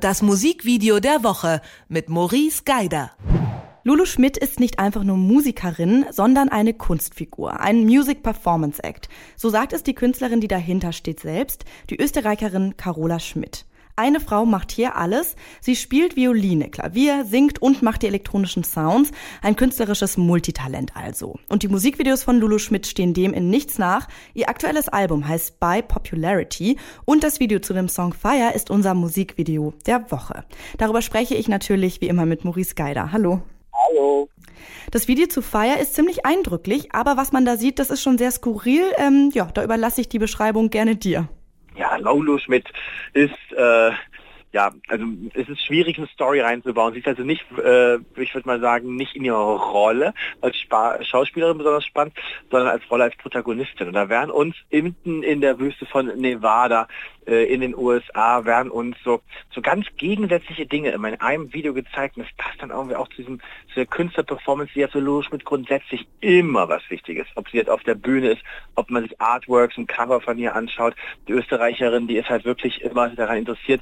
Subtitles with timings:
[0.00, 3.10] Das Musikvideo der Woche mit Maurice Geider.
[3.84, 9.10] Lulu Schmidt ist nicht einfach nur Musikerin, sondern eine Kunstfigur, ein Music Performance Act.
[9.36, 13.66] So sagt es die Künstlerin, die dahinter steht selbst, die Österreicherin Carola Schmidt.
[13.96, 15.36] Eine Frau macht hier alles.
[15.60, 19.10] Sie spielt Violine, Klavier, singt und macht die elektronischen Sounds.
[19.42, 21.38] Ein künstlerisches Multitalent also.
[21.48, 24.08] Und die Musikvideos von Lulu Schmidt stehen dem in nichts nach.
[24.34, 28.94] Ihr aktuelles Album heißt By Popularity und das Video zu dem Song Fire ist unser
[28.94, 30.44] Musikvideo der Woche.
[30.78, 33.12] Darüber spreche ich natürlich wie immer mit Maurice Geider.
[33.12, 33.42] Hallo.
[33.72, 34.28] Hallo.
[34.90, 38.18] Das Video zu Fire ist ziemlich eindrücklich, aber was man da sieht, das ist schon
[38.18, 38.82] sehr skurril.
[38.98, 41.28] Ähm, ja, da überlasse ich die Beschreibung gerne dir
[42.00, 42.68] ja, Laulo Schmidt
[43.12, 43.90] ist äh,
[44.52, 45.04] ja, also
[45.34, 46.92] es ist schwierig, eine Story reinzubauen.
[46.92, 51.02] Sie ist also nicht, äh, ich würde mal sagen, nicht in ihrer Rolle als Spa
[51.02, 52.14] Schauspielerin besonders spannend,
[52.50, 53.88] sondern als Rolle als Protagonistin.
[53.88, 56.88] Und da werden uns mitten in der Wüste von Nevada
[57.26, 59.20] äh, in den USA werden uns so,
[59.54, 62.16] so ganz gegensätzliche Dinge immer in einem Video gezeigt.
[62.16, 65.30] Und das passt dann irgendwie auch zu, diesem, zu der Künstlerperformance, die ja für Logisch
[65.30, 67.26] mit grundsätzlich immer was Wichtiges.
[67.36, 68.42] Ob sie jetzt auf der Bühne ist,
[68.74, 70.94] ob man sich Artworks und Cover von ihr anschaut.
[71.28, 73.80] Die Österreicherin, die ist halt wirklich immer daran interessiert,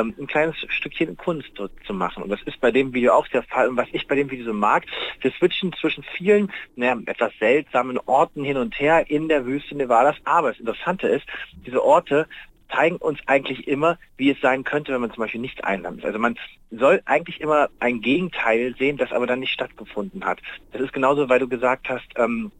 [0.00, 2.22] ähm, ein kleines Stückchen Kunst dort zu machen.
[2.22, 3.68] Und das ist bei dem Video auch der Fall.
[3.68, 4.84] Und was ich bei dem Video so mag,
[5.20, 10.16] wir switchen zwischen vielen naja, etwas seltsamen Orten hin und her in der Wüste Nevadas.
[10.24, 11.26] Aber das Interessante ist,
[11.66, 12.26] diese Orte
[12.70, 16.04] zeigen uns eigentlich immer, wie es sein könnte, wenn man zum Beispiel nicht einlandet.
[16.04, 16.36] Also man
[16.70, 20.40] soll eigentlich immer ein Gegenteil sehen, das aber dann nicht stattgefunden hat.
[20.72, 22.52] Das ist genauso, weil du gesagt hast, ähm,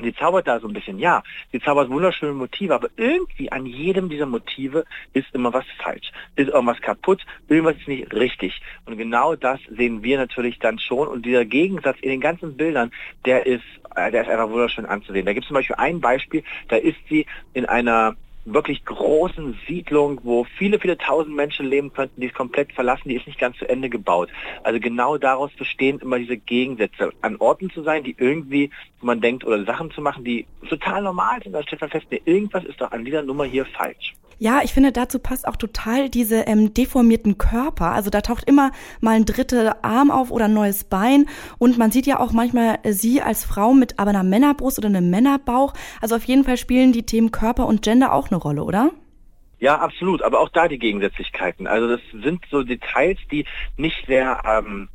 [0.00, 4.08] Sie zaubert da so ein bisschen, ja, sie zaubert wunderschöne Motive, aber irgendwie an jedem
[4.08, 8.60] dieser Motive ist immer was falsch, ist irgendwas kaputt, irgendwas ist nicht richtig.
[8.86, 11.08] Und genau das sehen wir natürlich dann schon.
[11.08, 12.92] Und dieser Gegensatz in den ganzen Bildern,
[13.24, 13.64] der ist,
[13.96, 15.26] äh, der ist einfach wunderschön anzusehen.
[15.26, 18.14] Da gibt es zum Beispiel ein Beispiel, da ist sie in einer
[18.52, 23.16] wirklich großen Siedlung, wo viele, viele tausend Menschen leben könnten, die ist komplett verlassen, die
[23.16, 24.30] ist nicht ganz zu Ende gebaut.
[24.62, 29.20] Also genau daraus bestehen immer diese Gegensätze, an Orten zu sein, die irgendwie, wo man
[29.20, 31.52] denkt, oder Sachen zu machen, die total normal sind.
[31.52, 34.14] Da stellt man fest, nee, irgendwas ist doch an dieser Nummer hier falsch.
[34.40, 37.90] Ja, ich finde, dazu passt auch total diese ähm, deformierten Körper.
[37.90, 41.26] Also da taucht immer mal ein dritter Arm auf oder ein neues Bein.
[41.58, 44.88] Und man sieht ja auch manchmal äh, sie als Frau mit aber einer Männerbrust oder
[44.88, 45.74] einem Männerbauch.
[46.00, 48.92] Also auf jeden Fall spielen die Themen Körper und Gender auch eine Rolle, oder?
[49.58, 50.22] Ja, absolut.
[50.22, 51.66] Aber auch da die Gegensätzlichkeiten.
[51.66, 53.44] Also das sind so Details, die
[53.76, 54.88] nicht sehr ähm,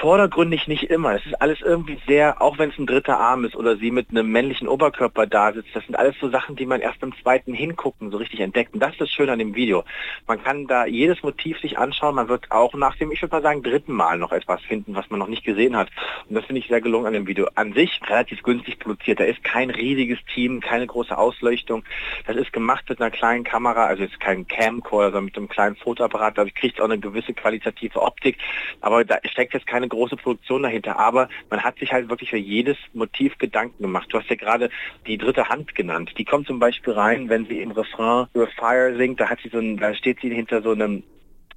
[0.00, 1.14] vordergründig nicht immer.
[1.14, 4.10] Es ist alles irgendwie sehr, auch wenn es ein dritter Arm ist oder sie mit
[4.10, 7.54] einem männlichen Oberkörper da sitzt, das sind alles so Sachen, die man erst beim zweiten
[7.54, 8.74] Hingucken so richtig entdeckt.
[8.74, 9.84] Und das ist das Schöne an dem Video.
[10.26, 13.42] Man kann da jedes Motiv sich anschauen, man wird auch nach dem, ich würde mal
[13.42, 15.88] sagen, dritten Mal noch etwas finden, was man noch nicht gesehen hat.
[16.28, 17.48] Und das finde ich sehr gelungen an dem Video.
[17.54, 19.20] An sich relativ günstig produziert.
[19.20, 21.84] Da ist kein riesiges Team, keine große Ausleuchtung.
[22.26, 25.76] Das ist gemacht mit einer kleinen Kamera, also jetzt kein Camcorder, sondern mit einem kleinen
[25.76, 26.36] Fotoapparat.
[26.36, 28.38] Dadurch kriegt es auch eine gewisse qualitative Optik.
[28.80, 32.36] Aber da steckt jetzt keine große Produktion dahinter, aber man hat sich halt wirklich für
[32.36, 34.08] jedes Motiv Gedanken gemacht.
[34.10, 34.70] Du hast ja gerade
[35.06, 36.12] die dritte Hand genannt.
[36.18, 39.48] Die kommt zum Beispiel rein, wenn sie im Refrain über Fire singt, da hat sie
[39.48, 41.02] so ein, da steht sie hinter so einem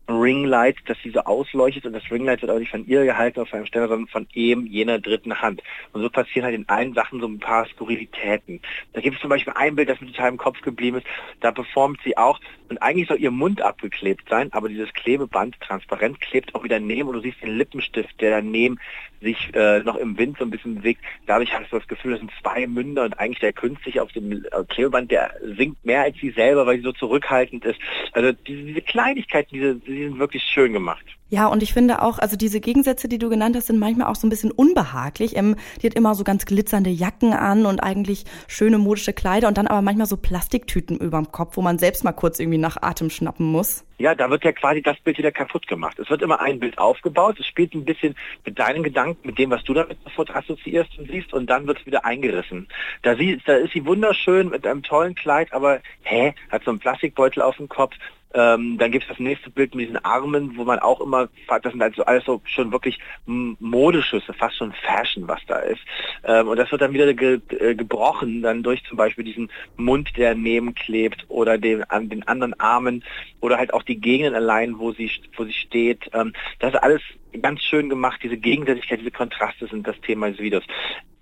[0.09, 3.53] Ringlight, dass sie so ausleuchtet und das Ringlight wird auch nicht von ihr gehalten auf
[3.53, 5.61] einem Ständer, sondern von eben jener dritten Hand.
[5.93, 8.61] Und so passieren halt in allen Sachen so ein paar Skurrilitäten.
[8.93, 11.07] Da gibt es zum Beispiel ein Bild, das mir total im Kopf geblieben ist,
[11.41, 16.21] da performt sie auch und eigentlich soll ihr Mund abgeklebt sein, aber dieses Klebeband transparent
[16.21, 18.79] klebt auch wieder neben und du siehst den Lippenstift, der daneben
[19.21, 21.01] sich äh, noch im Wind so ein bisschen bewegt.
[21.25, 24.31] Dadurch hast du das Gefühl, das sind zwei Münder und eigentlich der künstlich auf dem
[24.31, 27.79] äh, Klebeband, der singt mehr als sie selber, weil sie so zurückhaltend ist.
[28.13, 31.05] Also diese, diese Kleinigkeiten, diese, die sind wirklich schön gemacht.
[31.31, 34.15] Ja, und ich finde auch, also diese Gegensätze, die du genannt hast, sind manchmal auch
[34.15, 35.35] so ein bisschen unbehaglich.
[35.35, 39.57] Ähm, die hat immer so ganz glitzernde Jacken an und eigentlich schöne modische Kleider und
[39.57, 43.11] dann aber manchmal so Plastiktüten überm Kopf, wo man selbst mal kurz irgendwie nach Atem
[43.11, 43.85] schnappen muss.
[43.99, 45.99] Ja, da wird ja quasi das Bild wieder kaputt gemacht.
[45.99, 48.15] Es wird immer ein Bild aufgebaut, es spielt ein bisschen
[48.45, 51.79] mit deinen Gedanken, mit dem, was du damit sofort assoziierst und siehst, und dann wird
[51.79, 52.69] es wieder eingerissen.
[53.01, 56.79] Da, sie, da ist sie wunderschön mit einem tollen Kleid, aber hä, hat so einen
[56.79, 57.93] Plastikbeutel auf dem Kopf,
[58.33, 61.71] ähm, dann gibt es das nächste Bild mit diesen Armen, wo man auch immer, das
[61.71, 65.81] sind also alles so schon wirklich Modeschüsse, fast schon Fashion, was da ist.
[66.23, 70.15] Ähm, und das wird dann wieder ge äh, gebrochen, dann durch zum Beispiel diesen Mund,
[70.15, 73.03] der neben klebt oder den, an den anderen Armen
[73.39, 76.09] oder halt auch die Gegenden allein, wo sie, wo sie steht.
[76.13, 77.01] Ähm, das ist alles
[77.41, 80.63] ganz schön gemacht, diese Gegensätzlichkeit, diese Kontraste sind das Thema des Videos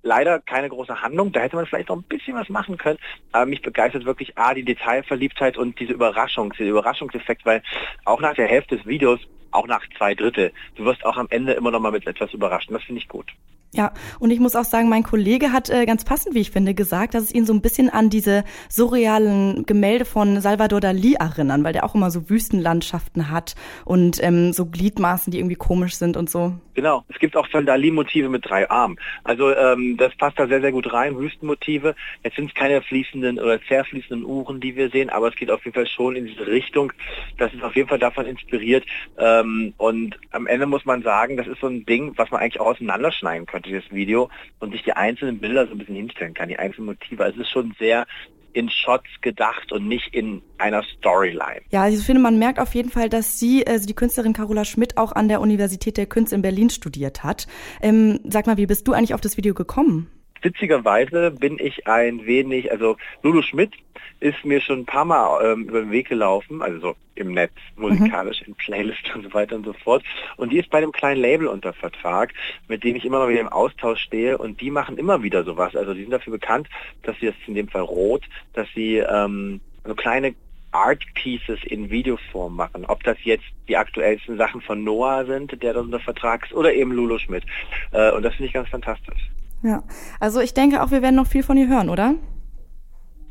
[0.07, 1.31] leider keine große Handlung.
[1.31, 2.97] Da hätte man vielleicht noch ein bisschen was machen können.
[3.31, 7.61] Aber mich begeistert wirklich A, die Detailverliebtheit und diese Überraschung, dieser Überraschungseffekt, weil
[8.05, 9.19] auch nach der Hälfte des Videos,
[9.51, 12.73] auch nach zwei Drittel, du wirst auch am Ende immer noch mal mit etwas überraschen.
[12.73, 13.31] Das finde ich gut.
[13.73, 16.73] Ja, und ich muss auch sagen, mein Kollege hat äh, ganz passend, wie ich finde,
[16.73, 21.63] gesagt, dass es ihn so ein bisschen an diese surrealen Gemälde von Salvador Dali erinnern,
[21.63, 26.15] weil der auch immer so Wüstenlandschaften hat und ähm, so Gliedmaßen, die irgendwie komisch sind
[26.15, 26.53] und so.
[26.77, 28.99] Genau, es gibt auch von Dali Motive mit drei Armen.
[29.23, 31.95] Also ähm, das passt da sehr, sehr gut rein, Wüstenmotive.
[32.23, 35.65] Jetzt sind es keine fließenden oder zerfließenden Uhren, die wir sehen, aber es geht auf
[35.65, 36.93] jeden Fall schon in diese Richtung.
[37.39, 38.85] Das ist auf jeden Fall davon inspiriert.
[39.17, 42.59] Ähm, und am Ende muss man sagen, das ist so ein Ding, was man eigentlich
[42.59, 46.49] auch auseinanderschneiden könnte, dieses Video, und sich die einzelnen Bilder so ein bisschen hinstellen kann,
[46.49, 47.23] die einzelnen Motive.
[47.23, 48.05] Also es ist schon sehr
[48.53, 51.61] in Shots gedacht und nicht in einer Storyline.
[51.69, 54.65] Ja, also ich finde, man merkt auf jeden Fall, dass sie, also die Künstlerin Carola
[54.65, 57.47] Schmidt, auch an der Universität der Künste in Berlin studiert hat.
[57.81, 60.09] Ähm, sag mal, wie bist du eigentlich auf das Video gekommen?
[60.47, 63.73] Witzigerweise bin ich ein wenig, also Lulu Schmidt
[64.21, 67.51] ist mir schon ein paar Mal ähm, über den Weg gelaufen, also so im Netz,
[67.75, 68.47] musikalisch, mhm.
[68.47, 70.05] in Playlists und so weiter und so fort.
[70.37, 72.33] Und die ist bei einem kleinen Label unter Vertrag,
[72.69, 75.75] mit dem ich immer mal wieder im Austausch stehe und die machen immer wieder sowas.
[75.75, 76.69] Also die sind dafür bekannt,
[77.03, 78.23] dass sie das in dem Fall rot,
[78.53, 80.33] dass sie ähm, so kleine
[80.71, 82.85] Art Pieces in Videoform machen.
[82.85, 86.73] Ob das jetzt die aktuellsten Sachen von Noah sind, der da unter Vertrag ist, oder
[86.73, 87.43] eben Lulu Schmidt.
[87.91, 89.29] Äh, und das finde ich ganz fantastisch.
[89.63, 89.83] Ja,
[90.19, 92.15] also ich denke auch, wir werden noch viel von ihr hören, oder?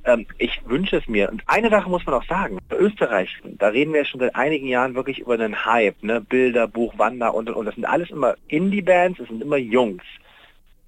[0.05, 1.31] Ähm, ich wünsche es mir.
[1.31, 2.59] Und eine Sache muss man auch sagen.
[2.71, 6.21] Österreich, da reden wir ja schon seit einigen Jahren wirklich über einen Hype, ne?
[6.21, 7.67] Bilder, Buch, Wander und, und, und.
[7.67, 10.05] Das sind alles immer Indie-Bands, das sind immer Jungs.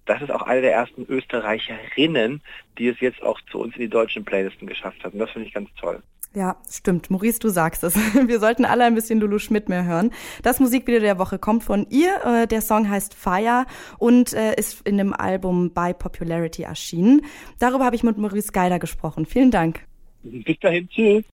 [0.06, 2.41] Das ist auch eine der ersten Österreicherinnen,
[2.79, 5.12] die es jetzt auch zu uns in die deutschen Playlisten geschafft hat.
[5.12, 6.02] Und das finde ich ganz toll.
[6.35, 7.11] Ja, stimmt.
[7.11, 7.97] Maurice, du sagst es.
[8.27, 10.11] Wir sollten alle ein bisschen Lulu Schmidt mehr hören.
[10.43, 12.25] Das Musikvideo der Woche kommt von ihr.
[12.25, 13.65] Äh, der Song heißt Fire
[13.99, 17.23] und äh, ist in dem Album By Popularity erschienen.
[17.59, 19.27] Darüber habe ich mit Maurice Geider gesprochen.
[19.27, 19.81] Vielen Dank.
[20.23, 20.89] Bis dahin.
[20.89, 21.25] Tschüss.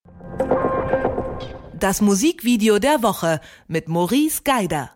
[1.77, 4.91] Das Musikvideo der Woche mit Maurice Geider.